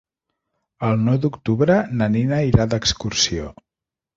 [0.87, 3.53] El nou d'octubre na Nina irà d'excursió.